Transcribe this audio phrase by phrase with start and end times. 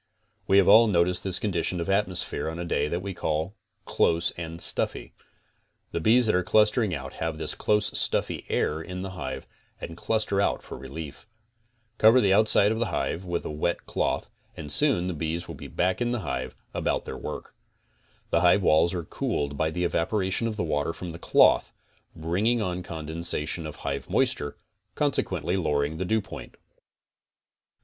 [0.47, 3.53] We have all noticed this condition of atmosphere on a day that we call
[3.85, 5.13] close and stuffy.
[5.91, 9.45] The bees that are clustering out have this close stuffy air in the hive
[9.79, 11.27] and cluster out for relief.
[11.99, 14.27] Cover the outside of the hive with a wet cloth
[14.57, 17.15] and soon the 30 CONSTRUCTIVE BEEKEEPING bees will be back in the hive about their
[17.15, 17.53] work.
[18.31, 21.71] The hive walls are cooled by the evaporation of the water from the cloth,
[22.15, 24.55] bring ing on condensation of hive moisture,
[24.95, 26.55] consequently lowering the dewpoint.